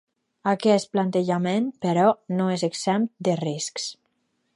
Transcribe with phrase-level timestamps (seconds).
[0.51, 2.05] Aquest plantejament, però,
[2.39, 3.87] no és exempt de riscs.